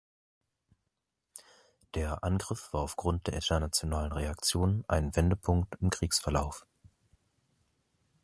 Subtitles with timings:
[1.93, 6.65] Der Angriff war aufgrund der internationalen Reaktionen ein Wendepunkt im Kriegsverlauf.